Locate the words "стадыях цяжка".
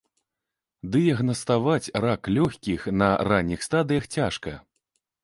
3.69-4.57